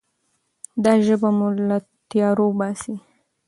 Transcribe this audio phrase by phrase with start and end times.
[0.83, 1.77] دا ژبه مو له
[2.09, 2.95] تیارو باسي.